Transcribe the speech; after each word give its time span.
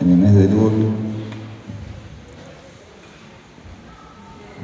en 0.00 0.12
el 0.12 0.16
mes 0.16 0.34
de 0.34 0.48
Lul, 0.48 0.72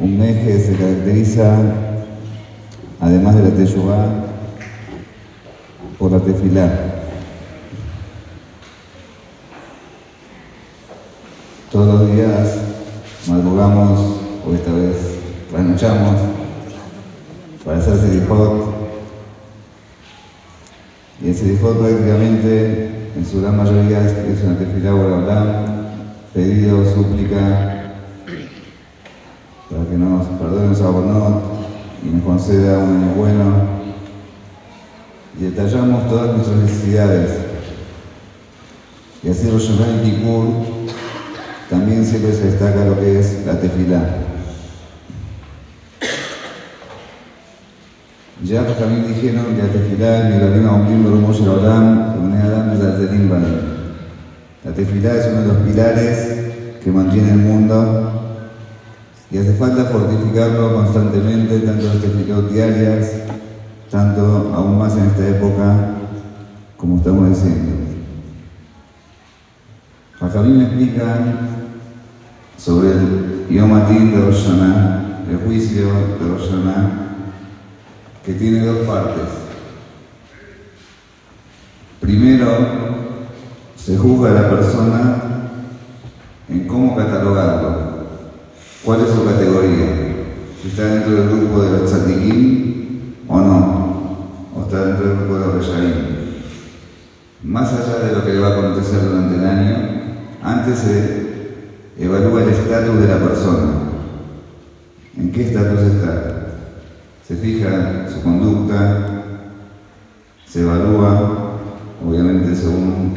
un 0.01 0.19
mes 0.19 0.47
que 0.47 0.59
se 0.59 0.77
caracteriza, 0.77 1.59
además 3.01 3.37
de 3.37 3.43
la 3.43 3.51
Teshuvah, 3.51 4.09
por 5.99 6.13
la 6.13 6.21
tefilá. 6.21 6.71
Todos 11.71 12.01
los 12.01 12.13
días 12.13 12.59
madrugamos, 13.29 14.01
o 14.47 14.55
esta 14.55 14.73
vez 14.73 14.97
trasnochamos, 15.51 16.17
para 17.63 17.79
hacer 17.79 17.99
Sedijot. 17.99 18.75
Y 21.23 21.29
el 21.29 21.35
Sedijot 21.35 21.79
prácticamente 21.79 23.06
en 23.17 23.25
su 23.25 23.41
gran 23.41 23.57
mayoría 23.57 24.05
es 24.05 24.45
una 24.45 24.59
tefilá 24.59 24.95
Olam, 24.95 25.47
pedido, 26.35 26.85
súplica, 26.85 27.95
para 29.71 29.85
que 29.89 29.97
nos 29.97 30.27
perdone 30.27 30.75
su 30.75 30.85
abonot 30.85 31.43
y 32.05 32.11
nos 32.11 32.23
conceda 32.23 32.79
un 32.79 32.97
año 32.97 33.15
bueno. 33.17 33.77
Y 35.41 35.45
detallamos 35.45 36.09
todas 36.09 36.35
nuestras 36.35 36.59
necesidades. 36.59 37.31
Y 39.23 39.31
así 39.31 39.51
Rosh 39.51 39.71
y 39.71 40.11
Kippur 40.11 40.47
también 41.71 42.05
siempre 42.05 42.33
se 42.33 42.51
destaca 42.51 42.85
lo 42.85 43.01
que 43.01 43.19
es 43.19 43.45
la 43.47 43.59
tefilá. 43.59 44.26
Ya 48.45 48.67
también 48.77 49.07
dijeron 49.09 49.47
que 49.55 49.63
la 49.63 49.69
tefilá, 49.69 50.29
el 50.29 50.35
Milalim 50.35 50.69
Aumim 50.69 51.05
Berumosh 51.05 51.41
Olam, 51.41 52.17
la 54.65 54.73
tefilá 54.73 55.15
es 55.15 55.27
uno 55.29 55.41
de 55.41 55.47
los 55.47 55.57
pilares 55.59 56.37
que 56.83 56.91
mantiene 56.91 57.31
el 57.31 57.39
mundo 57.39 58.13
y 59.31 59.39
hace 59.39 59.55
falta 59.55 59.85
fortificarlo 59.85 60.75
constantemente, 60.75 61.61
tanto 61.61 61.87
las 61.87 61.99
tefilot 61.99 62.51
diarias, 62.51 63.13
tanto 63.91 64.53
aún 64.55 64.79
más 64.79 64.97
en 64.97 65.07
esta 65.07 65.29
época, 65.29 65.95
como 66.77 66.99
estamos 66.99 67.29
diciendo. 67.31 67.73
Jajamín 70.19 70.61
explica 70.61 71.19
sobre 72.59 72.91
el 72.91 73.47
Yomatín 73.51 74.13
de 74.13 74.21
Rosh 74.21 74.47
el 75.31 75.37
juicio 75.45 75.87
de 76.21 76.29
Rosh 76.29 77.06
que 78.27 78.33
tiene 78.33 78.67
dos 78.67 78.79
partes. 78.79 79.23
Primero, 82.01 82.49
se 83.77 83.97
juzga 83.97 84.31
a 84.31 84.43
la 84.43 84.51
persona 84.51 85.23
en 86.49 86.67
cómo 86.67 86.97
catalogarlo, 86.97 88.07
cuál 88.85 89.03
es 89.03 89.15
su 89.15 89.25
categoría, 89.25 89.87
si 90.61 90.69
está 90.69 90.87
dentro 90.87 91.13
del 91.13 91.29
grupo 91.29 91.63
de 91.63 91.71
los 91.71 91.89
tzadikim 91.89 93.15
o 93.29 93.39
no, 93.39 94.19
o 94.57 94.63
está 94.63 94.87
dentro 94.87 95.09
del 95.09 95.19
grupo 95.19 95.39
de 95.39 95.47
los 95.47 95.69
reyaim. 95.69 95.95
Más 97.45 97.73
allá 97.75 98.09
de 98.09 98.13
lo 98.13 98.25
que 98.25 98.33
le 98.33 98.41
va 98.41 98.49
a 98.49 98.59
acontecer 98.59 99.03
durante 99.03 99.37
el 99.37 99.45
año, 99.47 99.77
antes 100.43 100.79
se 100.81 101.55
evalúa 101.97 102.43
el 102.43 102.49
estatus 102.49 102.99
de 102.99 103.07
la 103.07 103.19
persona. 103.19 103.73
¿En 105.17 105.31
qué 105.31 105.47
estatus 105.47 105.81
está? 105.81 106.36
Se 107.27 107.35
fija 107.35 108.07
su 108.09 108.23
conducta, 108.23 109.09
se 110.47 110.63
evalúa 110.63 111.57
obviamente 112.07 112.55
según 112.55 113.15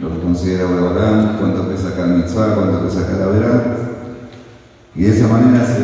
lo 0.00 0.10
que 0.10 0.20
considera 0.20 0.66
Boreolán, 0.66 1.38
cuánto 1.40 1.68
pesa 1.68 1.96
cada 1.96 2.24
cuánto 2.54 2.84
pesa 2.84 3.06
cada 3.06 3.26
verán, 3.26 3.62
y 4.94 5.02
de 5.02 5.10
esa 5.10 5.26
manera 5.26 5.66
se 5.66 5.82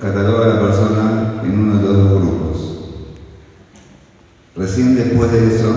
cataloga 0.00 0.44
a 0.44 0.54
la 0.54 0.60
persona 0.60 1.42
en 1.42 1.58
uno 1.58 1.78
de 1.78 1.82
los 1.82 1.96
dos 1.96 2.20
grupos. 2.20 2.78
Recién 4.54 4.94
después 4.94 5.32
de 5.32 5.54
eso, 5.54 5.74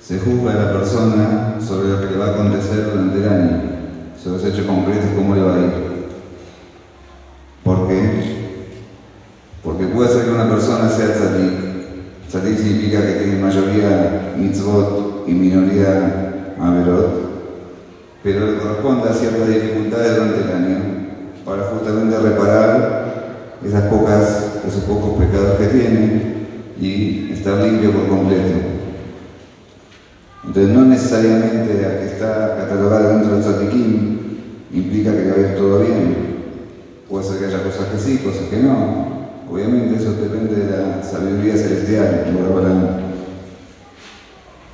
se 0.00 0.20
juzga 0.20 0.52
a 0.52 0.66
la 0.66 0.72
persona 0.72 1.56
sobre 1.60 1.88
lo 1.88 2.00
que 2.00 2.12
le 2.12 2.18
va 2.18 2.26
a 2.26 2.30
acontecer 2.30 2.92
durante 2.92 3.18
el 3.18 3.28
año, 3.28 3.62
sobre 4.22 4.36
los 4.36 4.44
hechos 4.44 4.66
concretos, 4.66 5.10
cómo 5.16 5.34
le 5.34 5.42
va 5.42 5.56
a 5.56 5.58
ir. 5.58 5.72
Porque 7.64 8.25
puede 10.06 10.18
ser 10.18 10.26
que 10.26 10.34
una 10.34 10.48
persona 10.48 10.88
sea 10.88 11.12
tzadik, 11.12 12.28
Tzadik 12.28 12.56
significa 12.56 13.04
que 13.04 13.12
tiene 13.14 13.42
mayoría 13.42 14.34
mitzvot 14.36 15.24
y 15.26 15.32
minoría 15.32 16.54
averot, 16.60 17.10
pero 18.22 18.46
le 18.46 18.58
corresponde 18.58 19.08
a 19.08 19.12
ciertas 19.12 19.48
dificultades 19.48 20.16
durante 20.16 20.42
el 20.42 20.50
año 20.52 20.78
para 21.44 21.62
justamente 21.64 22.18
reparar 22.18 23.56
esas 23.64 23.82
pocas, 23.84 24.60
esos 24.66 24.84
pocos 24.84 25.18
pecados 25.24 25.58
que 25.58 25.66
tiene 25.66 26.36
y 26.80 27.32
estar 27.32 27.58
limpio 27.58 27.90
por 27.90 28.08
completo. 28.08 28.54
Entonces 30.44 30.72
no 30.72 30.84
necesariamente 30.84 31.84
a 31.84 31.98
que 31.98 32.06
está 32.06 32.56
catalogado 32.56 33.08
dentro 33.08 33.34
del 33.34 33.42
tzadikim 33.42 34.18
implica 34.72 35.10
que 35.10 35.40
ir 35.40 35.56
todo 35.56 35.80
bien. 35.80 36.36
Puede 37.08 37.24
ser 37.24 37.38
que 37.38 37.46
haya 37.46 37.64
cosas 37.64 37.86
que 37.86 37.98
sí, 37.98 38.18
cosas 38.18 38.48
que 38.48 38.58
no. 38.58 39.15
Obviamente 39.50 39.96
eso 39.96 40.12
depende 40.12 40.56
de 40.56 40.70
la 40.70 41.02
sabiduría 41.02 41.56
celestial, 41.56 42.26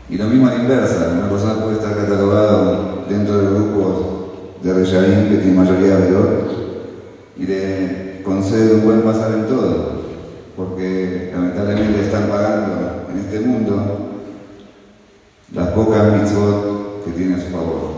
Y 0.09 0.17
lo 0.17 0.25
mismo 0.27 0.49
a 0.49 0.55
la 0.55 0.63
inversa, 0.63 1.13
una 1.13 1.29
persona 1.29 1.55
puede 1.63 1.77
estar 1.77 1.95
catalogada 1.95 3.05
dentro 3.09 3.39
del 3.39 3.55
grupo 3.55 4.57
de 4.63 4.73
Reyaín 4.73 5.29
que 5.29 5.37
tiene 5.39 5.59
mayoría 5.59 5.97
de 5.97 6.17
oro 6.17 6.43
y 7.37 7.47
le 7.47 8.23
concede 8.25 8.75
un 8.75 8.85
buen 8.85 9.03
pasar 9.03 9.33
en 9.33 9.47
todo, 9.47 10.03
porque 10.57 11.31
lamentablemente 11.35 12.03
están 12.03 12.29
pagando 12.29 13.07
en 13.13 13.19
este 13.19 13.41
mundo 13.41 14.11
las 15.55 15.69
pocas 15.69 16.13
mitzvot 16.13 17.05
que 17.05 17.11
tiene 17.13 17.35
a 17.35 17.41
su 17.41 17.51
favor. 17.51 17.93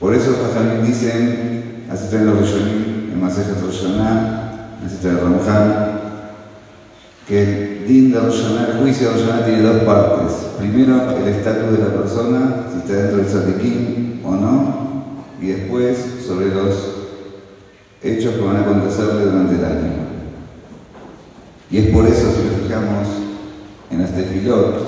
Por 0.00 0.14
eso 0.14 0.32
los 0.32 0.86
dicen, 0.86 1.84
así 1.90 2.04
están 2.04 2.26
los 2.26 2.40
Rishonim, 2.40 3.10
en 3.12 3.20
Masejet 3.20 3.60
Roshaná, 3.60 4.43
Necesita 4.84 5.12
Ramjan, 5.14 6.00
que 7.26 7.84
din 7.88 8.12
de 8.12 8.18
el 8.18 8.80
juicio 8.82 9.08
de 9.08 9.14
Roshaná 9.14 9.44
tiene 9.46 9.62
dos 9.62 9.82
partes. 9.84 10.32
Primero, 10.58 11.10
el 11.10 11.26
estatus 11.26 11.72
de 11.72 11.84
la 11.84 11.94
persona, 11.94 12.66
si 12.70 12.80
está 12.80 12.92
dentro 12.92 13.16
del 13.16 13.28
Sadikim 13.28 14.20
o 14.22 14.32
no, 14.32 15.04
y 15.40 15.46
después 15.46 15.96
sobre 16.26 16.54
los 16.54 16.74
hechos 18.02 18.34
que 18.34 18.40
van 18.42 18.56
a 18.56 18.60
acontecerle 18.60 19.24
durante 19.24 19.54
el 19.54 19.64
año. 19.64 19.92
Y 21.70 21.78
es 21.78 21.86
por 21.86 22.04
eso, 22.06 22.30
si 22.30 22.46
nos 22.46 22.66
fijamos 22.66 23.08
en 23.90 24.02
este 24.02 24.22
tefilot, 24.22 24.86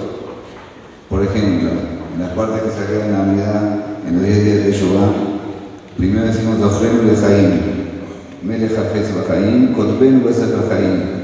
por 1.09 1.23
ejemplo, 1.23 1.71
en 2.15 2.23
las 2.23 2.33
partes 2.33 2.63
que 2.65 2.71
se 2.71 3.07
en 3.07 3.13
Navidad, 3.13 3.79
en 4.07 4.15
los 4.15 4.25
10 4.27 4.45
días 4.45 4.57
de 4.59 4.73
Yeshua, 4.73 5.13
primero 5.97 6.27
decimos 6.27 6.59
de 6.59 7.17
Jaim, 7.17 7.76
Melech 8.47 8.79
Hafez 8.79 9.11
Bajaim, 9.13 9.75
Kotben 9.75 10.23
Bajaim. 10.23 11.17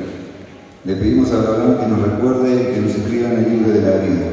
Le 0.84 0.96
pedimos 0.96 1.30
a 1.30 1.38
Abraham 1.38 1.78
que 1.78 1.86
nos 1.86 2.02
recuerde 2.02 2.72
que 2.74 2.80
nos 2.80 2.90
escriba 2.90 3.30
en 3.30 3.38
el 3.38 3.50
libro 3.50 3.72
de 3.72 3.80
la 3.80 3.96
vida. 3.98 4.26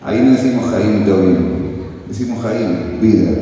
Ahí 0.00 0.22
no 0.22 0.30
decimos 0.32 0.70
Jaim 0.70 1.04
Tobin, 1.04 1.36
decimos 2.08 2.42
Jaim, 2.42 3.00
vida. 3.02 3.32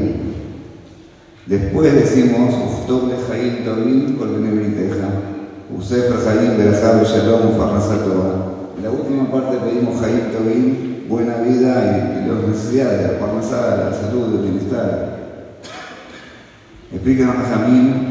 Después 1.46 1.94
decimos 1.94 2.52
Uftob 2.52 3.12
Jaim 3.28 3.64
Tobin, 3.64 4.16
Kolbene 4.18 4.50
Briteja, 4.50 5.08
Usef 5.78 6.10
Jaim 6.24 6.58
Berajab 6.58 7.04
Shalom 7.04 7.56
Farnasato. 7.56 8.72
En 8.76 8.82
la 8.82 8.90
última 8.90 9.30
parte 9.30 9.58
pedimos 9.58 10.00
Jaim 10.00 10.32
Tobin, 10.32 11.06
buena 11.08 11.36
vida 11.36 12.24
y, 12.26 12.28
las 12.28 12.48
necesidades, 12.48 13.12
la 13.12 13.18
parnasada, 13.20 13.90
la 13.90 13.96
salud, 13.96 14.34
el 14.34 14.50
bienestar. 14.50 15.20
Explícanos 16.92 17.36
a 17.36 17.48
Jamín 17.48 18.09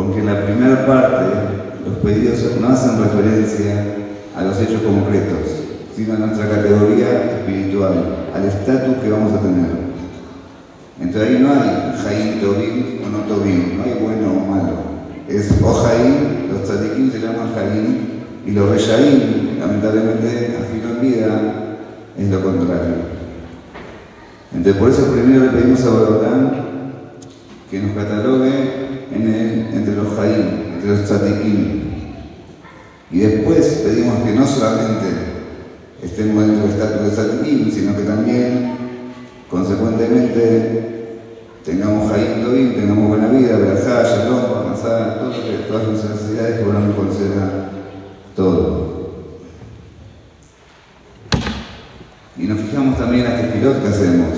porque 0.00 0.20
en 0.20 0.26
la 0.26 0.46
primera 0.46 0.86
parte 0.86 1.26
los 1.86 1.98
pedidos 1.98 2.56
no 2.58 2.68
hacen 2.68 3.02
referencia 3.02 3.84
a 4.34 4.42
los 4.44 4.58
hechos 4.58 4.80
concretos, 4.80 5.60
sino 5.94 6.14
a 6.14 6.18
nuestra 6.18 6.48
categoría 6.48 7.36
espiritual, 7.36 7.92
al 8.34 8.44
estatus 8.46 8.96
que 9.02 9.10
vamos 9.10 9.34
a 9.34 9.40
tener. 9.40 9.90
Entonces 11.00 11.28
ahí 11.28 11.42
no 11.42 11.50
hay 11.52 12.02
Jaín 12.02 12.40
Tobin 12.40 13.00
o 13.04 13.08
no 13.10 13.18
Tobin, 13.24 13.76
no 13.76 13.84
hay 13.84 13.98
bueno 14.00 14.32
o 14.32 14.46
malo. 14.46 14.72
Es 15.28 15.50
o 15.62 15.72
Jaín, 15.74 16.48
los 16.50 16.62
tzadikim 16.62 17.12
se 17.12 17.20
llaman 17.20 17.52
Jaín, 17.54 18.20
y 18.46 18.52
los 18.52 18.70
Reyaín, 18.70 19.58
lamentablemente, 19.60 20.56
afirman 20.58 20.96
en 20.96 21.00
vida, 21.02 21.40
es 22.18 22.28
lo 22.30 22.40
contrario. 22.42 23.20
Entonces 24.54 24.80
por 24.80 24.90
eso 24.90 25.12
primero 25.12 25.44
le 25.44 25.50
pedimos 25.50 25.84
a 25.84 25.90
Borolán 25.90 26.52
que 27.70 27.80
nos 27.80 27.92
catalogue 27.92 28.89
entre 29.12 29.96
los 29.96 30.14
Jaín, 30.14 30.74
entre 30.74 30.90
los 30.90 31.04
tzadikim. 31.04 31.80
Y 33.10 33.18
después 33.18 33.82
pedimos 33.84 34.22
que 34.22 34.32
no 34.32 34.46
solamente 34.46 35.06
estemos 36.02 36.46
dentro 36.46 36.66
del 36.66 36.70
estatus 36.70 37.02
de 37.02 37.10
tzadikim, 37.10 37.70
sino 37.70 37.96
que 37.96 38.02
también, 38.02 38.76
consecuentemente, 39.50 40.90
tengamos 41.64 42.10
Jaim 42.10 42.74
tengamos 42.74 43.08
buena 43.08 43.28
vida, 43.28 43.56
Berajá, 43.56 44.02
Shalom, 44.02 44.52
Parnasá, 44.52 45.18
todas 45.68 45.88
nuestras 45.88 46.12
necesidades 46.12 46.60
que 46.60 46.64
nos 46.66 46.94
conceda 46.94 47.70
todo. 48.34 48.90
Y 52.38 52.44
nos 52.44 52.60
fijamos 52.60 52.96
también 52.96 53.26
a 53.26 53.36
qué 53.36 53.48
pilot 53.48 53.82
que 53.82 53.88
hacemos. 53.88 54.28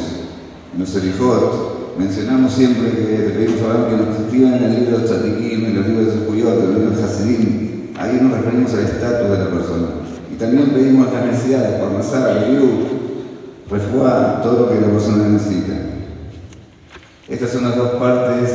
En 0.74 0.80
los 0.80 0.96
Erijot 0.96 1.71
mencionamos 1.98 2.52
siempre 2.52 2.90
que 2.90 3.18
le 3.18 3.30
pedimos 3.30 3.60
a 3.62 3.88
que 3.88 3.96
nos 3.96 4.18
escriban 4.20 4.54
en 4.54 4.64
el 4.64 4.80
libro 4.80 4.98
de 4.98 5.04
Tzadikim, 5.04 5.64
en 5.64 5.76
los 5.76 5.86
libros 5.86 6.06
de 6.06 6.12
Zukuyot, 6.12 6.58
en 6.58 6.66
los 6.66 6.78
libros 6.78 6.96
de 6.96 7.04
Hasidim. 7.04 7.72
Ahí 7.98 8.18
nos 8.20 8.32
referimos 8.38 8.72
al 8.74 8.80
estatus 8.80 9.30
de 9.30 9.38
la 9.38 9.50
persona. 9.50 9.86
Y 10.32 10.36
también 10.36 10.70
pedimos 10.70 11.12
las 11.12 11.26
necesidades, 11.26 11.80
por 11.80 11.92
Masar, 11.92 12.48
Yud, 12.50 13.70
refuá, 13.70 14.40
todo 14.42 14.60
lo 14.60 14.68
que 14.68 14.80
la 14.80 14.88
persona 14.88 15.28
necesita. 15.28 15.74
Estas 17.28 17.50
son 17.50 17.64
las 17.64 17.76
dos 17.76 17.92
partes 17.92 18.50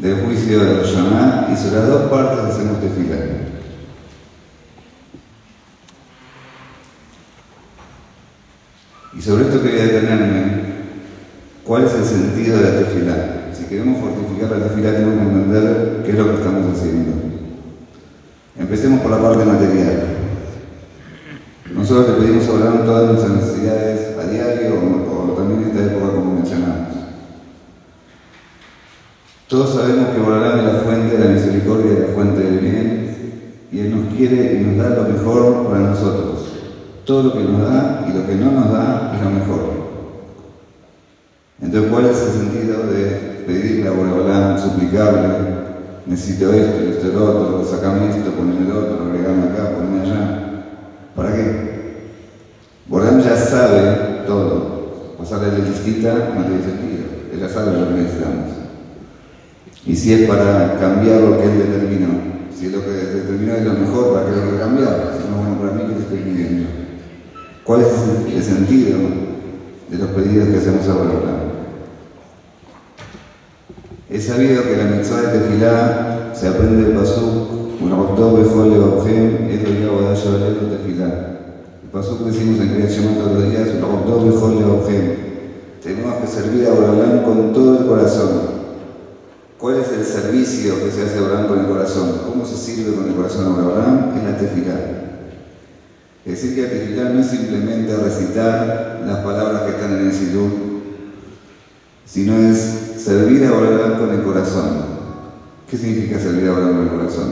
del 0.00 0.20
juicio 0.24 0.60
de 0.60 0.80
Roshaná 0.80 1.48
y 1.52 1.56
sobre 1.56 1.80
las 1.80 1.88
dos 1.88 2.02
partes 2.10 2.38
hacemos 2.44 2.80
tefilá. 2.80 3.16
Y 9.16 9.22
sobre 9.22 9.44
esto 9.44 9.62
quería 9.62 9.84
detenerme. 9.84 10.63
¿Cuál 11.74 11.86
es 11.86 11.94
el 11.94 12.04
sentido 12.04 12.58
de 12.58 12.62
la 12.62 12.78
tefilá? 12.78 13.50
Si 13.52 13.64
queremos 13.64 13.98
fortificar 13.98 14.48
la 14.48 14.68
tefilá 14.68 14.92
tenemos 14.92 15.14
que 15.16 15.22
entender 15.22 16.02
qué 16.04 16.12
es 16.12 16.18
lo 16.18 16.26
que 16.26 16.34
estamos 16.34 16.72
haciendo. 16.72 17.10
Empecemos 18.56 19.00
por 19.00 19.10
la 19.10 19.20
parte 19.20 19.44
material. 19.44 20.04
Nosotros 21.74 22.10
le 22.10 22.24
pedimos 22.24 22.48
hablar 22.48 22.84
todas 22.84 23.10
nuestras 23.10 23.32
necesidades 23.32 24.16
a 24.16 24.30
diario 24.30 24.74
o, 25.10 25.32
también 25.32 25.62
en 25.62 25.68
esta 25.70 25.92
época 25.92 26.14
como 26.14 26.34
mencionamos. 26.34 26.94
Todos 29.48 29.74
sabemos 29.74 30.10
que 30.10 30.20
Borarán 30.20 30.60
es 30.60 30.64
la 30.74 30.80
fuente 30.82 31.16
de 31.16 31.24
la 31.24 31.32
misericordia 31.32 31.92
y 31.92 32.00
la 32.02 32.14
fuente 32.14 32.40
del 32.40 32.58
bien 32.60 33.16
y 33.72 33.80
Él 33.80 33.96
nos 33.96 34.14
quiere 34.14 34.60
y 34.60 34.64
nos 34.64 34.76
da 34.76 34.94
lo 34.94 35.08
mejor 35.08 35.66
para 35.66 35.80
nosotros. 35.80 36.52
Todo 37.04 37.24
lo 37.24 37.32
que 37.32 37.42
nos 37.42 37.62
da 37.62 38.06
y 38.08 38.16
lo 38.16 38.24
que 38.24 38.36
no 38.36 38.52
nos 38.52 38.70
da 38.70 39.12
es 39.12 39.24
lo 39.24 39.30
mejor. 39.30 39.83
Entonces, 41.60 41.90
¿cuál 41.90 42.06
es 42.06 42.20
el 42.20 42.32
sentido 42.32 42.86
de 42.86 43.44
pedirle 43.46 43.88
a 43.88 43.92
Boreolán, 43.92 44.58
suplicarle, 44.58 45.28
necesito 46.06 46.52
esto, 46.52 46.82
esto, 46.82 47.10
el 47.10 47.16
otro, 47.16 47.64
sacame 47.64 48.10
esto, 48.10 48.30
poneme 48.32 48.66
el 48.66 48.76
otro, 48.76 49.04
agregame 49.06 49.44
acá, 49.44 49.70
poneme 49.76 50.02
allá? 50.02 50.64
¿Para 51.14 51.34
qué? 51.34 51.74
Boreolán 52.88 53.22
ya 53.22 53.36
sabe 53.36 54.24
todo. 54.26 55.14
Pasarle 55.18 55.58
la 55.58 55.64
listita 55.64 56.12
no 56.34 56.44
tiene 56.44 56.62
sentido. 56.62 57.04
Ella 57.32 57.48
sabe 57.48 57.78
lo 57.78 57.88
que 57.88 57.94
necesitamos. 57.94 58.50
Y 59.86 59.94
si 59.94 60.12
es 60.12 60.28
para 60.28 60.78
cambiar 60.78 61.20
lo 61.20 61.38
que 61.38 61.44
él 61.44 61.58
determinó, 61.58 62.08
si 62.54 62.70
lo 62.70 62.82
que 62.82 62.90
determinó 62.90 63.54
es 63.54 63.64
lo 63.64 63.74
mejor, 63.74 64.14
¿para 64.14 64.26
qué 64.26 64.36
lo 64.36 64.52
que 64.52 64.58
cambiar? 64.58 65.12
Si 65.16 65.30
no, 65.30 65.36
bueno, 65.36 65.58
para 65.60 65.72
mí, 65.72 65.82
¿qué 65.88 65.94
te 65.94 66.02
estoy 66.02 66.18
pidiendo? 66.18 66.68
¿Cuál 67.64 67.82
es 67.82 68.34
el 68.34 68.42
sentido 68.42 68.98
de 69.90 69.98
los 69.98 70.08
pedidos 70.08 70.48
que 70.48 70.56
hacemos 70.56 70.88
ahora? 70.88 71.43
He 74.24 74.26
sabido 74.26 74.62
que 74.62 74.76
la 74.78 74.84
mitzvah 74.84 75.20
de 75.20 75.38
tefilá 75.38 76.32
se 76.32 76.48
aprende 76.48 76.84
del 76.84 76.96
pasuk, 76.96 77.78
de 77.78 78.70
levajem, 78.70 79.50
es 79.50 79.62
lo 79.62 79.68
que 79.68 79.84
hago 79.84 80.00
de 80.00 80.76
tefilá. 80.78 81.36
El 81.84 81.90
pasuk 81.92 82.24
que 82.24 82.30
decimos 82.30 82.58
en 82.58 82.74
creación 82.74 83.16
todos 83.16 83.32
los 83.32 83.50
días, 83.50 83.68
octavo 83.82 84.48
de 84.48 84.60
levajem. 84.60 85.16
Tenemos 85.82 86.14
que 86.14 86.26
servir 86.26 86.66
a 86.66 86.72
Abraham 86.72 87.22
con 87.22 87.52
todo 87.52 87.80
el 87.80 87.86
corazón. 87.86 88.30
¿Cuál 89.58 89.80
es 89.80 89.92
el 89.92 90.02
servicio 90.02 90.82
que 90.82 90.90
se 90.90 91.02
hace 91.02 91.18
a 91.18 91.20
Abraham 91.20 91.48
con 91.48 91.58
el 91.58 91.66
corazón? 91.66 92.20
¿Cómo 92.26 92.46
se 92.46 92.56
sirve 92.56 92.96
con 92.96 93.06
el 93.06 93.14
corazón 93.14 93.44
a 93.44 93.62
Abraham? 93.62 94.12
En 94.16 94.24
la 94.24 94.38
tefilá. 94.38 94.80
Es 96.24 96.32
decir, 96.32 96.54
que 96.54 96.62
tefilá 96.62 97.10
no 97.10 97.20
es 97.20 97.26
simplemente 97.26 97.94
recitar 97.94 99.02
las 99.06 99.18
palabras 99.18 99.64
que 99.64 99.70
están 99.72 99.98
en 99.98 100.06
el 100.06 100.12
silú, 100.14 100.73
sino 102.14 102.38
es 102.38 102.94
servir 102.96 103.44
a 103.44 103.52
orar 103.52 103.98
con 103.98 104.10
el 104.10 104.22
corazón. 104.22 104.94
¿Qué 105.68 105.76
significa 105.76 106.16
servir 106.16 106.48
a 106.48 106.52
orar 106.52 106.70
con 106.70 106.82
el 106.82 106.88
corazón? 106.88 107.30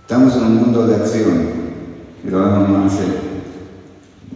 Estamos 0.00 0.36
en 0.36 0.44
un 0.44 0.56
mundo 0.58 0.86
de 0.86 0.94
acción, 0.94 1.42
y 2.24 2.30
lo 2.30 2.38
no 2.38 2.84
hace, 2.84 3.02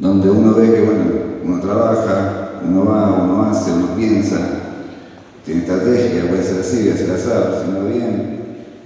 donde 0.00 0.28
uno 0.28 0.54
ve 0.54 0.72
que, 0.72 0.82
bueno, 0.82 1.04
uno 1.44 1.60
trabaja, 1.60 2.60
uno 2.68 2.84
va, 2.84 3.22
uno 3.22 3.44
hace, 3.44 3.70
uno 3.70 3.94
piensa, 3.94 4.38
tiene 5.44 5.60
estrategia, 5.60 6.28
puede 6.28 6.42
ser 6.42 6.58
así, 6.58 6.78
puede 6.82 6.98
ser 6.98 7.12
así, 7.12 7.64
si 7.64 7.70
no 7.70 7.88
bien, 7.88 8.40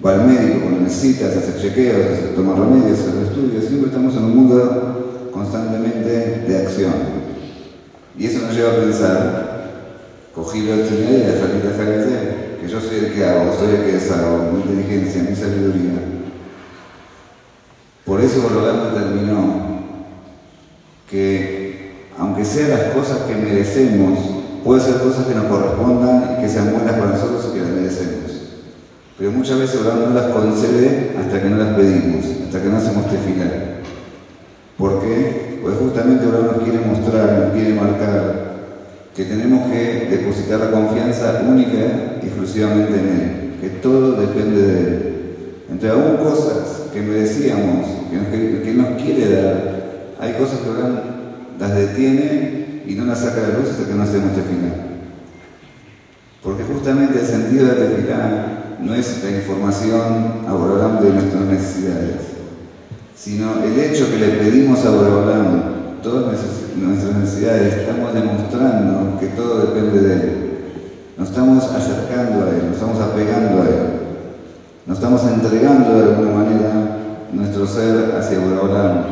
va 0.04 0.12
al 0.12 0.26
médico 0.26 0.60
cuando 0.64 0.80
necesita, 0.80 1.30
se 1.30 1.38
hace 1.38 1.58
chequeos, 1.58 2.34
toma 2.36 2.56
remedios, 2.56 2.98
hace 2.98 3.22
estudios, 3.22 3.64
siempre 3.64 3.88
estamos 3.88 4.14
en 4.16 4.24
un 4.24 4.36
mundo 4.36 5.30
constantemente 5.32 6.44
de 6.46 6.58
acción. 6.58 6.92
Y 8.18 8.26
eso 8.26 8.42
nos 8.42 8.54
lleva 8.54 8.72
a 8.72 8.76
pensar, 8.76 9.51
cogí 10.42 10.62
la 10.62 10.74
oportunidad 10.74 11.10
de 11.10 11.38
salir 11.38 11.62
a 11.66 12.60
que 12.60 12.68
yo 12.68 12.80
soy 12.80 12.98
el 12.98 13.12
que 13.12 13.24
hago, 13.24 13.52
soy 13.56 13.76
el 13.76 13.84
que 13.84 13.92
deshago, 13.92 14.50
mi 14.52 14.62
inteligencia, 14.62 15.22
mi 15.22 15.36
sabiduría. 15.36 15.92
Por 18.04 18.20
eso 18.20 18.48
Rolando 18.48 18.90
determinó 18.90 19.82
que, 21.08 22.06
aunque 22.18 22.44
sean 22.44 22.70
las 22.70 22.94
cosas 22.94 23.18
que 23.18 23.36
merecemos, 23.36 24.18
puede 24.64 24.80
ser 24.80 24.96
cosas 24.96 25.26
que 25.26 25.34
nos 25.34 25.44
correspondan 25.44 26.36
y 26.38 26.42
que 26.42 26.48
sean 26.48 26.72
buenas 26.72 26.94
para 26.94 27.12
nosotros 27.12 27.48
y 27.48 27.54
que 27.54 27.64
las 27.64 27.70
merecemos. 27.70 28.32
Pero 29.18 29.30
muchas 29.30 29.58
veces 29.60 29.80
Abraham 29.80 30.08
no 30.08 30.20
las 30.20 30.32
concede 30.32 31.12
hasta 31.20 31.40
que 31.40 31.50
no 31.50 31.56
las 31.56 31.76
pedimos, 31.76 32.24
hasta 32.46 32.60
que 32.60 32.68
no 32.68 32.78
hacemos 32.78 33.08
tefilar. 33.08 33.82
¿Por 34.76 35.02
qué? 35.02 35.60
Pues 35.62 35.76
justamente 35.78 36.24
Abraham 36.24 36.46
nos 36.46 36.62
quiere 36.64 36.80
mostrar, 36.80 37.38
nos 37.38 37.52
quiere 37.52 37.74
marcar 37.74 38.41
que 39.14 39.24
tenemos 39.24 39.70
que 39.70 40.08
depositar 40.10 40.60
la 40.60 40.70
confianza 40.70 41.42
única 41.46 42.20
y 42.22 42.26
exclusivamente 42.26 42.94
en 42.94 43.08
Él, 43.08 43.60
que 43.60 43.68
todo 43.80 44.12
depende 44.20 44.62
de 44.62 44.78
Él. 44.78 45.12
Entre 45.70 45.90
aún 45.90 46.16
cosas 46.16 46.88
que 46.92 47.00
merecíamos, 47.00 47.86
que 48.10 48.70
Él 48.70 48.78
nos 48.78 49.02
quiere 49.02 49.34
dar, 49.34 49.82
hay 50.20 50.32
cosas 50.34 50.60
que 50.60 50.70
Abraham 50.70 51.00
las 51.58 51.74
detiene 51.74 52.82
y 52.86 52.94
no 52.94 53.04
las 53.04 53.20
saca 53.20 53.42
la 53.42 53.58
luz 53.58 53.70
hasta 53.70 53.86
que 53.86 53.94
no 53.94 54.02
hacemos 54.02 54.34
tefilar. 54.34 54.92
Porque 56.42 56.64
justamente 56.64 57.20
el 57.20 57.26
sentido 57.26 57.66
de 57.66 57.74
tefilar 57.74 58.76
no 58.80 58.94
es 58.94 59.22
la 59.22 59.30
información 59.30 60.44
a 60.46 60.52
Borolam 60.52 61.02
de 61.02 61.10
nuestras 61.10 61.44
necesidades, 61.44 62.16
sino 63.14 63.62
el 63.62 63.78
hecho 63.78 64.10
que 64.10 64.18
le 64.18 64.28
pedimos 64.38 64.84
a 64.84 64.90
Borolam 64.90 65.62
todas 66.02 66.36
nuestras 66.76 67.16
necesidades, 67.16 67.74
estamos 67.74 68.12
demostrando 68.12 69.20
que 69.20 69.26
todo 69.28 69.66
depende 69.66 70.00
de 70.00 70.14
Él. 70.14 70.50
Nos 71.16 71.32
estamos 71.64 71.82
acercando 71.82 72.44
a 72.44 72.48
Él, 72.50 72.66
nos 72.66 72.74
estamos 72.74 73.00
apegando 73.00 73.62
a 73.62 73.66
Él, 73.66 73.86
nos 74.86 74.98
estamos 74.98 75.22
entregando 75.24 75.94
de 75.94 76.02
alguna 76.02 76.32
manera 76.32 76.98
nuestro 77.32 77.66
ser 77.66 78.16
hacia 78.16 78.38
Borolam, 78.40 79.04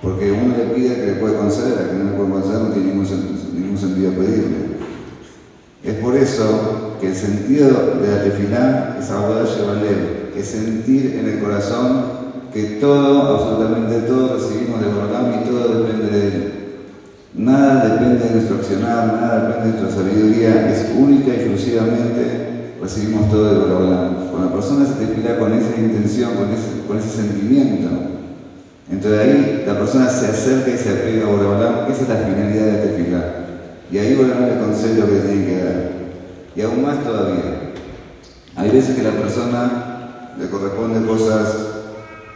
porque 0.00 0.32
uno 0.32 0.54
le 0.56 0.74
pide 0.74 0.94
que 0.96 1.06
le 1.06 1.14
puede 1.14 1.36
conceder, 1.36 1.78
a 1.78 1.90
que 1.90 1.96
no 1.96 2.10
le 2.10 2.16
puede 2.16 2.30
conceder 2.30 2.60
no 2.60 2.68
tiene 2.68 2.94
ningún, 2.94 3.06
ningún 3.54 3.78
sentido 3.78 4.12
pedirle. 4.12 4.72
Es 5.82 5.94
por 5.96 6.16
eso 6.16 6.96
que 7.00 7.08
el 7.08 7.16
sentido 7.16 7.68
de 8.00 8.08
la 8.08 8.22
tefilá 8.22 8.96
es 9.00 9.10
abordar 9.10 9.46
Shevalel, 9.46 10.30
es 10.36 10.46
sentir 10.46 11.16
en 11.18 11.28
el 11.28 11.40
corazón 11.40 12.22
que 12.52 12.78
todo, 12.80 13.36
absolutamente 13.36 14.06
todo, 14.06 14.36
recibimos 14.36 14.80
de 14.80 14.86
Borolam 14.86 15.42
y 15.42 15.48
todo 15.48 15.82
depende. 15.82 16.01
Nada 17.42 17.84
depende 17.88 18.24
de 18.24 18.34
nuestro 18.34 18.56
accionar, 18.58 19.18
nada 19.20 19.48
depende 19.48 19.72
de 19.72 19.82
nuestra 19.82 20.00
sabiduría, 20.00 20.70
es 20.70 20.92
única 20.96 21.26
y 21.34 21.40
exclusivamente 21.40 22.74
recibimos 22.80 23.28
todo 23.32 23.52
de 23.52 23.58
Borolam. 23.58 24.14
Cuando 24.30 24.48
la 24.48 24.54
persona 24.54 24.86
se 24.86 25.04
tefilá 25.04 25.38
con 25.40 25.52
esa 25.52 25.76
intención, 25.76 26.36
con 26.36 26.52
ese, 26.52 26.86
con 26.86 26.98
ese 26.98 27.08
sentimiento, 27.08 27.88
entonces 28.88 29.20
ahí 29.20 29.64
la 29.66 29.76
persona 29.76 30.08
se 30.08 30.26
acerca 30.26 30.70
y 30.70 30.78
se 30.78 30.90
apega 30.90 31.26
a 31.26 31.30
Borolam, 31.30 31.90
esa 31.90 32.02
es 32.02 32.08
la 32.08 32.16
finalidad 32.16 32.64
de 32.64 32.72
la 32.72 32.82
tefilá. 32.82 33.24
Y 33.90 33.98
ahí 33.98 34.14
Boreolam 34.14 34.46
le 34.46 34.64
concede 34.64 35.00
lo 35.00 35.06
que 35.06 35.18
tiene 35.18 35.44
que 35.44 35.64
dar. 35.64 35.90
Y 36.54 36.62
aún 36.62 36.82
más 36.82 37.02
todavía. 37.02 37.72
Hay 38.54 38.70
veces 38.70 38.94
que 38.94 39.02
la 39.02 39.10
persona 39.10 40.34
le 40.38 40.48
corresponde 40.48 41.04
cosas 41.04 41.56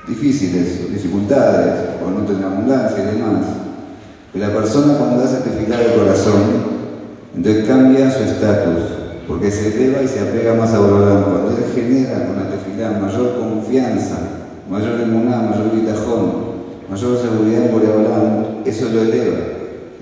difíciles, 0.09 0.93
dificultades, 0.93 1.91
o 2.05 2.11
no 2.11 2.27
tener 2.27 2.45
abundancia 2.45 3.05
y 3.05 3.17
demás. 3.17 3.66
Pero 4.37 4.49
la 4.49 4.55
persona 4.55 4.99
cuando 4.99 5.25
hace 5.25 5.39
tefilar 5.39 5.81
el 5.81 5.95
corazón, 5.95 6.43
entonces 7.35 7.65
cambia 7.67 8.11
su 8.11 8.23
estatus, 8.23 8.83
porque 9.27 9.51
se 9.51 9.69
eleva 9.69 10.03
y 10.03 10.09
se 10.09 10.21
apega 10.21 10.53
más 10.53 10.75
a 10.75 10.81
Boreolam. 10.81 11.23
Cuando 11.23 11.51
él 11.53 11.65
genera 11.75 12.27
con 12.27 12.37
la 12.37 12.51
tefilá 12.51 13.01
mayor 13.01 13.39
confianza, 13.39 14.19
mayor 14.71 15.01
emuná, 15.01 15.39
mayor 15.39 15.73
bitajón, 15.73 16.33
mayor 16.91 17.19
seguridad 17.19 17.65
en 17.65 17.73
Boreolam, 17.73 18.47
eso 18.67 18.91
lo 18.93 19.01
eleva. 19.01 19.39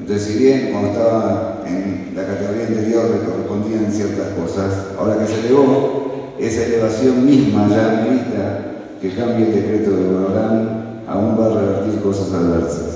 Entonces, 0.00 0.26
si 0.26 0.38
bien 0.38 0.70
cuando 0.72 0.88
estaba 0.88 1.62
en 1.64 2.12
la 2.16 2.26
categoría 2.26 2.66
anterior 2.66 3.04
le 3.12 3.30
correspondían 3.30 3.92
ciertas 3.92 4.30
cosas, 4.30 4.96
ahora 4.98 5.16
que 5.16 5.26
se 5.26 5.46
elevó, 5.46 6.34
esa 6.40 6.64
elevación 6.64 7.24
misma 7.24 7.68
ya 7.68 8.00
amerita 8.00 8.62
que 9.00 9.14
cambie 9.14 9.46
el 9.46 9.54
decreto 9.54 9.92
de 9.92 10.04
Boreolam, 10.08 10.68
aún 11.06 11.38
va 11.38 11.46
a 11.46 11.60
revertir 11.60 12.00
cosas 12.00 12.32
adversas. 12.32 12.93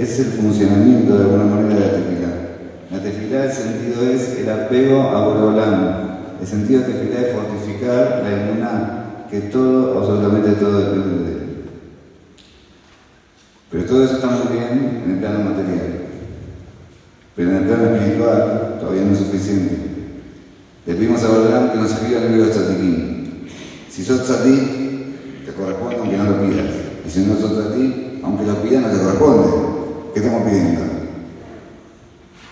Es 0.00 0.18
el 0.18 0.26
funcionamiento 0.28 1.14
de 1.14 1.24
alguna 1.24 1.44
manera 1.44 1.74
de 1.74 1.80
la 1.80 1.92
tefilá. 1.92 2.32
La 2.90 3.02
tefilá, 3.02 3.44
el 3.44 3.52
sentido 3.52 4.10
es 4.10 4.38
el 4.38 4.48
apego 4.48 5.02
a 5.02 5.26
Boreolam. 5.26 6.10
El 6.40 6.46
sentido 6.46 6.80
de 6.80 6.86
tefilá 6.86 7.20
es 7.20 7.34
fortificar 7.34 8.22
la 8.24 8.32
emuná, 8.32 9.26
que 9.30 9.40
todo, 9.40 9.98
absolutamente 9.98 10.52
todo 10.52 10.78
depende 10.78 11.24
de 11.24 11.32
él. 11.32 11.40
Pero 13.70 13.84
todo 13.84 14.04
eso 14.04 14.14
está 14.14 14.28
muy 14.28 14.56
bien 14.56 15.02
en 15.04 15.10
el 15.10 15.18
plano 15.18 15.50
material. 15.50 15.86
Pero 17.36 17.50
en 17.50 17.56
el 17.56 17.64
plano 17.64 17.94
espiritual 17.94 18.78
todavía 18.80 19.02
no 19.02 19.12
es 19.12 19.18
suficiente. 19.18 19.76
Le 20.86 20.94
pedimos 20.94 21.22
a 21.22 21.28
Boreolam 21.28 21.72
que 21.72 21.76
nos 21.76 21.92
escriba 21.92 22.22
el 22.22 22.32
libro 22.32 22.46
de 22.46 22.52
Tzadikim. 22.52 23.46
Si 23.90 24.02
sos 24.02 24.24
tzadik, 24.24 25.44
te 25.44 25.52
corresponde 25.52 25.96
aunque 25.96 26.16
no 26.16 26.24
lo 26.24 26.40
pidas. 26.40 26.72
Y 27.06 27.10
si 27.10 27.26
no 27.26 27.36
sos 27.36 27.52
tzadik, 27.52 28.24
aunque 28.24 28.46
lo 28.46 28.54
pidas, 28.62 28.82
no 28.84 28.88
te 28.88 29.04
corresponde. 29.04 29.69
¿Qué 30.12 30.20
estamos 30.20 30.42
pidiendo? 30.42 30.82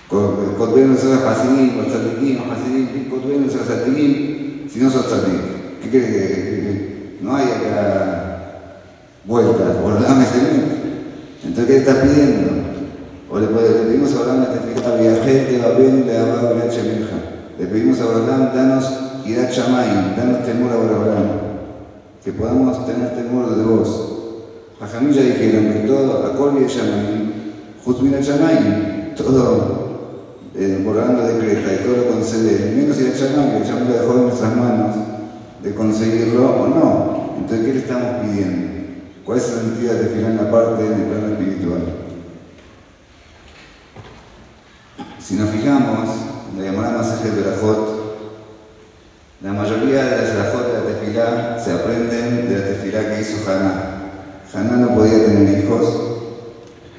Kotbenu 0.08 0.96
sos 0.96 1.22
Hasidim, 1.22 1.80
o 1.80 1.84
Tzadikim, 1.84 2.40
o 2.40 2.52
Hasidim, 2.52 3.10
Kotbenu 3.10 3.50
sos 3.50 3.66
Tzadikim, 3.66 4.68
si 4.68 4.80
no 4.80 4.90
sos 4.90 5.06
tzadik. 5.06 5.80
¿Qué 5.82 5.90
quiere 5.90 6.06
que 6.06 7.18
no 7.20 7.36
hay 7.36 7.44
acá? 7.44 8.24
Boreolam 9.26 10.22
es 10.22 10.34
el 10.34 10.78
entonces, 11.44 11.66
¿qué 11.66 11.76
estás 11.78 11.96
pidiendo? 11.96 12.50
O 13.30 13.38
le, 13.38 13.46
pedimos 13.46 14.14
a 14.14 14.20
Abraham 14.20 14.46
la 14.82 14.96
viajé 14.96 15.44
de 15.52 15.58
Babel 15.58 16.06
le 16.06 16.18
Abba 16.18 16.54
Le 17.58 17.66
pedimos 17.66 18.00
a 18.00 18.04
Abraham, 18.04 18.50
danos 18.54 18.84
Irat 19.24 19.52
Shamayim, 19.52 20.16
danos 20.16 20.44
temor 20.44 20.72
a 20.72 20.74
Abraham. 20.74 21.28
Que 22.24 22.32
podamos 22.32 22.86
tener 22.86 23.14
temor 23.14 23.54
de 23.54 23.62
vos. 23.64 24.14
A 24.80 24.86
ya 24.86 25.22
dijeron 25.22 25.72
que 25.72 25.80
todo, 25.86 26.26
a 26.26 26.36
Kol 26.36 26.62
y 26.62 26.66
Shamayim, 26.66 27.27
Juzmina 27.88 28.20
Shamayim, 28.20 29.14
todo 29.16 29.88
eh, 30.54 30.82
borrando 30.84 31.22
decreta 31.22 31.72
y 31.72 31.86
todo 31.86 31.96
lo 31.96 32.08
concede, 32.10 32.74
menos 32.76 33.00
Irat 33.00 33.16
Shamayim, 33.16 33.62
que 33.62 33.66
ya 33.66 33.80
lo 33.80 33.86
dejó 33.86 34.12
en 34.12 34.22
nuestras 34.24 34.56
manos 34.56 34.96
de 35.62 35.74
conseguirlo 35.74 36.50
o 36.50 36.68
no. 36.68 37.34
Entonces, 37.38 37.64
¿qué 37.64 37.72
le 37.72 37.78
estamos 37.78 38.20
pidiendo? 38.20 38.68
¿Cuál 39.24 39.38
es 39.38 39.48
el 39.48 39.60
sentido 39.60 39.94
de 39.94 40.02
definir 40.02 40.34
la 40.34 40.50
parte 40.50 40.84
en 40.84 40.92
el 40.92 41.02
plano 41.04 41.28
espiritual? 41.28 41.82
Si 45.18 45.36
nos 45.36 45.48
fijamos, 45.48 46.10
en 46.52 46.62
la 46.62 46.70
llamada 46.70 46.98
masaje 46.98 47.30
de 47.30 47.40
Berajot, 47.40 48.18
la 49.40 49.52
mayoría 49.54 50.04
de 50.04 50.10
las 50.10 50.34
Berajot 50.34 50.66
de 50.66 50.74
la 50.74 50.84
tefilá 50.84 51.58
se 51.58 51.72
aprenden 51.72 52.50
de 52.50 52.58
la 52.58 52.64
tefilá 52.66 53.08
que 53.08 53.22
hizo 53.22 53.50
Haná. 53.50 54.12
Haná 54.52 54.76
no 54.76 54.94
podía 54.94 55.24
tener 55.24 55.64
hijos 55.64 56.08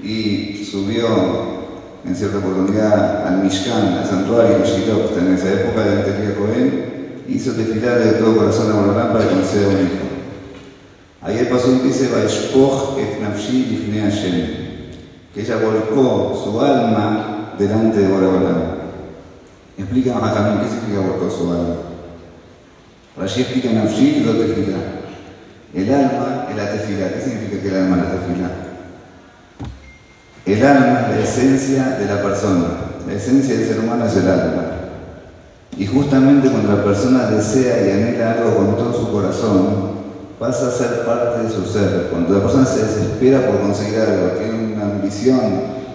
y 0.01 0.49
subió 0.69 1.07
en 2.05 2.15
cierta 2.15 2.38
oportunidad 2.38 3.27
al 3.27 3.43
Mishkan, 3.43 3.99
al 3.99 4.05
santuario 4.05 4.59
de 4.59 4.65
Shiloh, 4.65 5.17
en 5.17 5.33
esa 5.33 5.53
época 5.53 5.83
de 5.83 5.97
Antelia 5.97 6.35
Cohen, 6.35 7.23
hizo 7.27 7.53
tefilá 7.53 7.95
de 7.95 8.13
todo 8.13 8.38
corazón 8.38 8.71
a 8.71 8.75
Borolán 8.75 9.13
para 9.13 9.27
conceder 9.27 9.67
un 9.67 9.81
hijo. 9.81 10.09
Ahí 11.21 11.38
el 11.38 11.47
paso 11.47 11.71
dice, 11.83 12.09
Vaishpoch 12.09 12.97
et 12.97 13.19
nafshi 13.21 13.65
lifnei 13.65 14.69
que 15.33 15.41
ella 15.41 15.57
volcó 15.57 16.41
su 16.43 16.59
alma 16.59 17.53
delante 17.57 17.99
de 17.99 18.07
Boreolam. 18.07 18.79
Explica 19.77 20.17
a 20.17 20.29
Jamín, 20.29 20.61
¿qué 20.61 20.69
significa 20.69 21.07
volcó 21.07 21.29
su 21.29 21.51
alma? 21.51 21.75
Rashi 23.17 23.41
explica 23.41 23.71
nafshi 23.71 24.17
y 24.17 24.19
lo 24.21 24.33
tefilá. 24.33 24.77
El 25.73 25.93
alma 25.93 26.47
es 26.49 26.55
la 26.55 26.71
tefilá. 26.71 27.13
¿Qué 27.13 27.21
significa 27.21 27.61
que 27.61 27.67
el 27.67 27.75
alma 27.75 27.97
es 27.97 28.03
la 28.03 28.11
tefilá? 28.11 28.49
El 30.50 30.65
alma 30.65 31.01
es 31.01 31.15
la 31.15 31.24
esencia 31.24 31.98
de 32.00 32.06
la 32.08 32.24
persona. 32.24 32.65
La 33.08 33.13
esencia 33.13 33.56
del 33.56 33.68
ser 33.68 33.79
humano 33.82 34.08
es 34.08 34.15
el 34.15 34.27
alma. 34.27 34.63
Y 35.77 35.86
justamente 35.86 36.50
cuando 36.50 36.75
la 36.75 36.84
persona 36.84 37.29
desea 37.29 37.86
y 37.86 37.91
anhela 37.91 38.32
algo 38.32 38.56
con 38.56 38.75
todo 38.75 38.91
su 38.91 39.12
corazón, 39.12 40.00
pasa 40.39 40.70
a 40.70 40.72
ser 40.72 41.06
parte 41.06 41.44
de 41.44 41.50
su 41.51 41.65
ser. 41.65 42.08
Cuando 42.10 42.34
la 42.34 42.41
persona 42.41 42.65
se 42.65 42.84
desespera 42.84 43.46
por 43.46 43.62
conseguir 43.62 44.00
algo, 44.00 44.39
tiene 44.39 44.74
una 44.74 44.86
ambición 44.86 45.39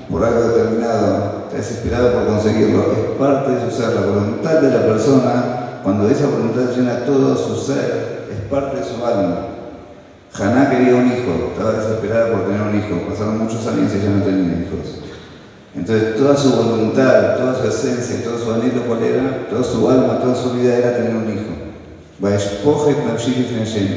por 0.09 0.25
algo 0.25 0.43
determinado, 0.43 1.47
está 1.47 1.57
desesperado 1.57 2.13
por 2.13 2.27
conseguirlo, 2.27 2.93
es 2.93 3.19
parte 3.19 3.51
de 3.51 3.61
su 3.69 3.77
ser. 3.77 3.93
La 3.93 4.07
voluntad 4.07 4.61
de 4.61 4.71
la 4.71 4.87
persona, 4.87 5.81
cuando 5.83 6.09
esa 6.09 6.27
voluntad 6.29 6.77
llena 6.77 7.05
todo 7.05 7.37
su 7.37 7.57
ser, 7.57 8.29
es 8.31 8.49
parte 8.49 8.77
de 8.77 8.85
su 8.85 9.05
alma. 9.05 9.54
Haná 10.37 10.69
quería 10.69 10.97
un 10.97 11.07
hijo, 11.07 11.53
estaba 11.53 11.73
desesperada 11.73 12.33
por 12.33 12.47
tener 12.47 12.61
un 12.63 12.77
hijo. 12.77 13.09
Pasaron 13.09 13.39
muchos 13.39 13.67
años 13.67 13.93
y 13.95 13.99
ella 13.99 14.11
no 14.11 14.25
tenía 14.25 14.67
hijos. 14.67 15.01
Entonces 15.77 16.17
toda 16.17 16.37
su 16.37 16.51
voluntad, 16.51 17.37
toda 17.37 17.55
su 17.55 17.69
esencia, 17.69 18.25
todo 18.25 18.39
su 18.39 18.53
anhelo, 18.53 18.83
¿cuál 18.87 19.03
era? 19.03 19.49
Toda 19.49 19.63
su 19.63 19.89
alma, 19.89 20.19
toda 20.21 20.35
su 20.35 20.53
vida 20.53 20.77
era 20.77 20.97
tener 20.97 21.15
un 21.15 21.31
hijo. 21.31 21.55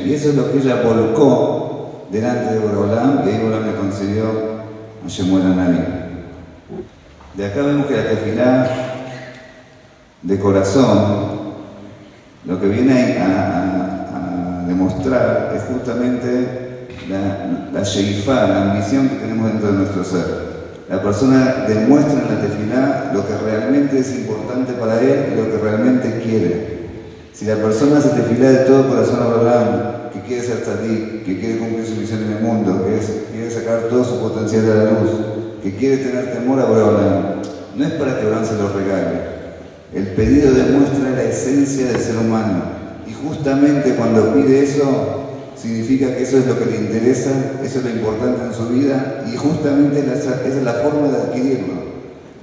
Y 0.05 0.13
eso 0.13 0.29
es 0.29 0.35
lo 0.35 0.51
que 0.51 0.57
ella 0.57 0.81
volcó 0.81 2.07
delante 2.11 2.53
de 2.53 2.59
Borolam 2.59 3.21
y 3.25 3.29
ahí 3.29 3.39
Borolam 3.41 3.67
le 3.67 3.75
concedió 3.75 4.25
a 5.05 5.07
Shemuel 5.07 5.55
Nabi. 5.55 5.77
De 7.35 7.45
acá 7.45 7.61
vemos 7.61 7.85
que 7.85 7.95
la 7.95 8.09
tefilá 8.09 8.69
de 10.23 10.39
corazón 10.39 11.37
lo 12.45 12.59
que 12.59 12.67
viene 12.67 13.17
a, 13.19 13.96
demostrar 14.67 15.53
es 15.55 15.63
justamente 15.63 16.87
la, 17.09 17.71
la 17.71 18.47
la 18.47 18.71
ambición 18.71 19.09
que 19.09 19.15
tenemos 19.15 19.51
dentro 19.51 19.71
de 19.71 19.77
nuestro 19.77 20.03
ser. 20.03 20.47
La 20.89 21.01
persona 21.01 21.65
demuestra 21.67 22.13
en 22.13 22.35
la 22.35 22.41
tefilá 22.41 23.11
lo 23.13 23.27
que 23.27 23.37
realmente 23.37 23.99
es 23.99 24.15
importante 24.15 24.73
para 24.73 25.01
él 25.01 25.33
y 25.33 25.35
lo 25.35 25.51
que 25.51 25.57
realmente 25.57 26.21
quiere. 26.23 26.77
Si 27.33 27.45
la 27.45 27.55
persona 27.55 28.01
se 28.01 28.09
tefila 28.09 28.49
de 28.49 28.65
todo 28.65 28.87
corazón 28.87 29.19
a 29.21 29.25
Abraham, 29.25 30.09
que 30.13 30.21
quiere 30.21 30.43
ser 30.43 30.63
tzadik, 30.63 31.25
que 31.25 31.39
quiere 31.39 31.59
cumplir 31.59 31.85
su 31.85 31.95
misión 31.95 32.23
en 32.23 32.37
el 32.37 32.41
mundo, 32.41 32.85
que 32.85 32.99
quiere 33.31 33.51
sacar 33.51 33.81
todo 33.89 34.03
su 34.03 34.19
potencial 34.19 34.65
de 34.65 34.75
la 34.75 34.83
luz, 34.85 35.11
que 35.61 35.75
quiere 35.75 35.97
tener 35.97 36.33
temor 36.33 36.59
a 36.59 36.63
Abraham, 36.63 37.41
no 37.75 37.85
es 37.85 37.91
para 37.93 38.17
que 38.17 38.25
Abraham 38.25 38.45
se 38.45 38.55
lo 38.55 38.69
regale. 38.69 39.37
El 39.93 40.07
pedido 40.07 40.53
demuestra 40.53 41.11
la 41.11 41.23
esencia 41.23 41.87
del 41.87 41.99
ser 41.99 42.17
humano. 42.17 42.76
Y 43.07 43.13
justamente 43.13 43.95
cuando 43.95 44.33
pide 44.33 44.63
eso, 44.63 45.27
significa 45.55 46.15
que 46.15 46.23
eso 46.23 46.37
es 46.37 46.47
lo 46.47 46.59
que 46.59 46.65
le 46.65 46.77
interesa, 46.77 47.31
eso 47.63 47.79
es 47.79 47.85
lo 47.85 47.89
importante 47.91 48.43
en 48.43 48.53
su 48.53 48.67
vida, 48.69 49.23
y 49.31 49.35
justamente 49.35 49.99
esa 49.99 50.41
es 50.45 50.63
la 50.63 50.73
forma 50.73 51.07
de 51.07 51.17
adquirirlo. 51.17 51.87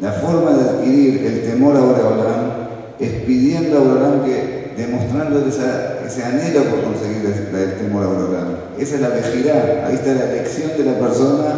La 0.00 0.12
forma 0.12 0.52
de 0.52 0.71
adquirir 0.71 1.25
el 1.25 1.42
temor 1.42 1.76
a 1.76 1.80
Abraham 1.80 2.64
es 2.99 3.11
pidiendo 3.25 3.78
a 3.78 3.80
Abraham 3.80 4.25
que 4.25 4.64
demostrando 4.76 5.47
ese 5.47 6.25
anhelo 6.25 6.64
por 6.64 6.83
conseguir 6.83 7.25
el, 7.26 7.75
temor 7.75 8.04
a 8.04 8.06
Borolán. 8.09 8.56
Esa 8.78 8.97
es 8.97 9.00
la 9.00 9.09
vejidad, 9.11 9.87
ahí 9.87 9.94
está 9.94 10.14
la 10.14 10.33
elección 10.33 10.73
de 10.76 10.85
la 10.85 10.99
persona 10.99 11.54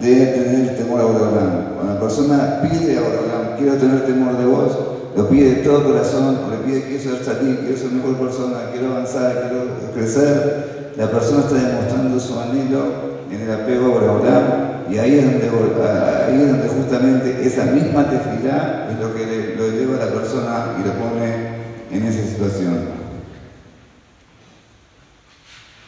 de 0.00 0.26
tener 0.26 0.70
el 0.70 0.76
temor 0.76 1.00
a 1.00 1.04
Borolán. 1.04 1.72
Cuando 1.74 1.94
la 1.94 2.00
persona 2.00 2.60
pide 2.62 2.98
a 2.98 3.02
Borolán, 3.02 3.56
quiero 3.58 3.74
tener 3.74 4.06
temor 4.06 4.38
de 4.38 4.44
vos, 4.44 4.78
lo 5.16 5.28
pide 5.28 5.56
de 5.56 5.62
todo 5.62 5.84
corazón, 5.84 6.38
le 6.50 6.56
pide 6.58 6.86
quiero 6.86 7.02
ser 7.02 7.24
salir, 7.24 7.58
quiero 7.58 7.76
ser 7.76 7.90
mejor 7.92 8.16
persona, 8.16 8.70
quiero 8.72 8.92
avanzar, 8.92 9.48
quiero 9.48 9.92
crecer, 9.94 10.92
la 10.96 11.10
persona 11.10 11.40
está 11.40 11.54
demostrando 11.54 12.18
su 12.18 12.38
anhelo 12.38 13.12
en 13.30 13.42
el 13.42 13.50
apego 13.50 13.94
a. 13.94 14.84
Y 14.90 14.98
ahí 14.98 15.18
es, 15.18 15.24
donde, 15.24 16.68
justamente 16.68 17.46
esa 17.46 17.64
misma 17.64 18.08
tefilá 18.08 18.88
es 18.90 18.98
lo 18.98 19.14
que 19.14 19.54
lo 19.56 19.68
lleva 19.70 19.96
a 19.96 20.06
la 20.06 20.12
persona 20.12 20.76
y 20.78 20.86
lo 20.86 20.92
pone 20.94 21.52
en 21.90 22.06
esa 22.06 22.28
situación. 22.28 23.02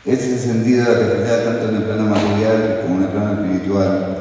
Ese 0.07 0.27
es 0.27 0.33
el 0.33 0.53
sentido 0.53 0.85
de 0.85 0.93
la 0.93 0.99
tefilá 0.99 1.45
tanto 1.45 1.69
en 1.69 1.77
el 1.77 1.83
plano 1.83 2.07
material 2.07 2.81
como 2.83 2.97
en 2.99 3.03
el 3.05 3.09
plano 3.09 3.33
espiritual. 3.33 4.17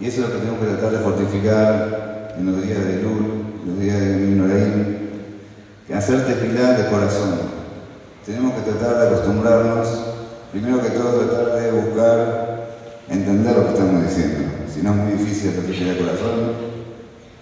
Y 0.00 0.06
eso 0.06 0.22
es 0.22 0.28
lo 0.28 0.34
que 0.34 0.38
tenemos 0.40 0.60
que 0.60 0.66
tratar 0.66 0.90
de 0.92 0.98
fortificar 0.98 2.10
en 2.40 2.46
los 2.46 2.62
días 2.62 2.84
de 2.84 3.02
Lul, 3.02 3.44
los 3.66 3.78
días 3.78 4.00
de 4.00 4.16
Minoraín, 4.16 4.98
que 5.86 5.94
hacer 5.94 6.24
tefilá 6.26 6.72
de 6.72 6.88
corazón. 6.88 7.34
Tenemos 8.24 8.54
que 8.54 8.70
tratar 8.70 8.98
de 8.98 9.06
acostumbrarnos, 9.08 9.88
primero 10.50 10.80
que 10.82 10.90
todo 10.90 11.20
tratar 11.20 11.60
de 11.60 11.72
buscar 11.72 12.70
entender 13.08 13.56
lo 13.56 13.64
que 13.64 13.72
estamos 13.74 14.02
diciendo. 14.02 14.38
Si 14.72 14.82
no 14.82 14.90
es 14.90 14.96
muy 14.96 15.12
difícil 15.12 15.50
hacer 15.50 15.66
tefilá 15.66 15.92
de 15.92 15.98
corazón, 15.98 16.70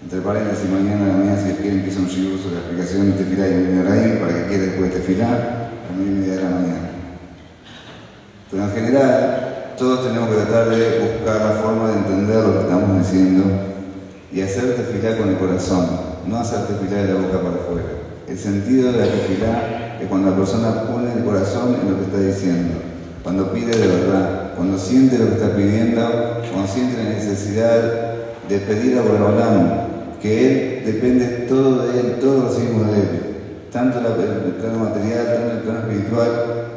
entre 0.02 0.20
paréntesis, 0.20 0.68
mañana 0.70 1.04
a 1.04 1.08
la 1.08 1.14
mañana, 1.14 1.40
si 1.40 1.52
quieren, 1.54 1.78
empieza 1.78 2.00
un 2.00 2.08
shiur 2.08 2.38
sobre 2.38 2.54
la 2.54 2.60
explicación 2.60 3.06
de 3.06 3.18
tefilá 3.18 3.48
y 3.48 3.54
Minoraín 3.54 4.18
para 4.18 4.34
que 4.34 4.46
quede 4.46 4.66
después 4.66 4.92
de 4.92 4.98
tefilá 4.98 5.28
a 5.28 5.96
las 5.96 5.98
media 5.98 6.34
de 6.34 6.42
la 6.42 6.50
mañana. 6.50 6.90
Pero 8.50 8.64
en 8.64 8.70
general, 8.70 9.74
todos 9.76 10.08
tenemos 10.08 10.30
que 10.30 10.42
tratar 10.42 10.70
de 10.70 10.98
buscar 10.98 11.40
la 11.40 11.52
forma 11.62 11.88
de 11.88 11.98
entender 11.98 12.42
lo 12.42 12.52
que 12.54 12.60
estamos 12.60 12.98
diciendo 12.98 13.68
y 14.32 14.40
hacer 14.42 14.76
tefilá 14.76 15.16
con 15.16 15.28
el 15.30 15.38
corazón, 15.38 15.87
no 16.26 16.38
hacer 16.38 16.66
tefilá 16.66 17.02
de 17.02 17.14
la 17.14 17.20
boca 17.20 17.40
para 17.40 17.56
afuera. 17.56 17.88
El 18.28 18.38
sentido 18.38 18.92
de 18.92 18.99
la 18.99 19.06
tefilá 19.06 19.99
es 20.00 20.06
cuando 20.08 20.30
la 20.30 20.37
persona 20.37 20.82
pone 20.85 21.12
el 21.12 21.25
corazón 21.25 21.76
en 21.80 21.90
lo 21.90 21.99
que 21.99 22.04
está 22.04 22.20
diciendo, 22.20 22.75
cuando 23.23 23.52
pide 23.52 23.76
de 23.76 23.87
verdad, 23.87 24.52
cuando 24.54 24.78
siente 24.78 25.18
lo 25.18 25.28
que 25.28 25.35
está 25.35 25.56
pidiendo, 25.56 26.02
cuando 26.52 26.70
siente 26.70 27.02
la 27.02 27.11
necesidad 27.11 27.80
de 28.49 28.58
pedir 28.58 28.99
a 28.99 29.02
Boreolam, 29.02 29.88
que 30.20 30.47
Él 30.47 30.82
depende 30.85 31.47
todo 31.49 31.87
de 31.87 32.00
Él, 32.00 32.16
todo 32.20 32.42
lo 32.42 32.49
recibimos 32.49 32.90
de 32.90 32.99
Él, 32.99 33.08
tanto 33.73 33.99
en 33.99 34.06
el 34.06 34.52
plano 34.61 34.78
material, 34.78 35.26
tanto 35.26 35.52
el 35.52 35.58
plano 35.61 35.80
espiritual, 35.80 36.30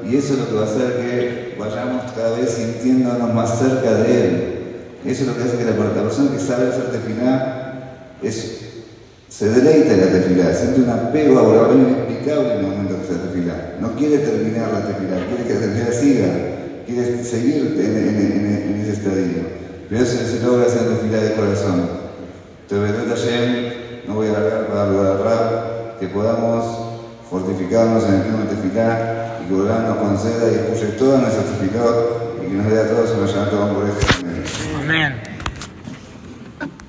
y 0.09 0.15
eso 0.15 0.33
es 0.33 0.39
lo 0.39 0.47
que 0.47 0.55
va 0.55 0.61
a 0.61 0.65
hacer 0.65 0.97
que 0.97 1.55
vayamos 1.59 2.11
cada 2.13 2.37
vez 2.37 2.49
sintiéndonos 2.49 3.33
más 3.33 3.59
cerca 3.59 3.93
de 3.93 4.21
Él. 4.21 4.60
Eso 5.05 5.23
es 5.23 5.27
lo 5.27 5.35
que 5.35 5.43
hace 5.43 5.57
que 5.57 5.65
la, 5.65 5.71
persona 5.73 6.31
que 6.31 6.39
sabe 6.39 6.69
hacer 6.69 6.91
tefilá 6.91 8.13
es, 8.21 8.59
se 9.27 9.49
deleita 9.49 9.93
en 9.93 9.99
la 10.01 10.11
tefilá, 10.11 10.53
siente 10.53 10.81
un 10.81 10.89
apego 10.89 11.41
Boreolam 11.41 11.81
inexplicable 11.81 12.53
en 12.53 12.57
el 12.59 12.67
momento 12.67 13.01
que 13.01 13.07
se 13.07 13.19
tefilá. 13.19 13.77
No 13.79 13.95
quiere 13.95 14.19
terminar 14.19 14.71
la 14.71 14.85
tefilá, 14.85 15.25
quiere 15.25 15.43
que 15.43 15.53
la 15.55 15.59
tefilá 15.59 15.91
siga, 15.91 16.27
quiere 16.85 17.23
seguir 17.23 17.75
en, 17.79 18.81
ese 18.81 18.93
estadio. 18.93 19.61
Pero 19.89 20.03
eso 20.03 20.17
se 20.17 20.45
logra 20.45 20.67
hacer 20.67 20.83
tefilá 20.83 21.17
de 21.17 21.33
corazón. 21.33 21.89
Entonces, 22.69 23.25
Hashem, 23.25 24.07
no 24.07 24.15
voy 24.15 24.27
a 24.27 24.37
alargar 24.37 24.67
para 24.67 24.81
hablar 24.81 25.97
que 25.99 26.07
podamos 26.07 26.91
fortificarnos 27.29 28.03
en 28.05 28.15
el 28.15 28.21
clima 28.21 28.43
de 28.43 28.55
tefilá 28.55 29.39
y 29.43 29.47
que 29.47 29.53
Borán 29.55 29.87
nos 29.87 29.97
conceda 29.97 30.51
y 30.51 30.55
escuche 30.55 30.93
todas 30.97 31.21
nuestras 31.21 31.45
tefilot 31.47 32.43
y 32.43 32.49
que 32.49 32.53
nos 32.53 32.71
dé 32.71 32.79
a 32.79 32.87
todos 32.87 33.11
una 33.17 33.25
llanta 33.25 33.73
por 33.73 33.89
eso. 33.89 34.20
Amen. 34.81 35.40